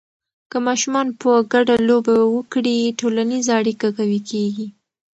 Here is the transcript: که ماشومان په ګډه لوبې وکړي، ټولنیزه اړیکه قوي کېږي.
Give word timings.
که 0.51 0.57
ماشومان 0.67 1.07
په 1.21 1.31
ګډه 1.53 1.75
لوبې 1.89 2.17
وکړي، 2.35 2.77
ټولنیزه 2.99 3.51
اړیکه 3.61 3.87
قوي 3.97 4.21
کېږي. 4.29 4.67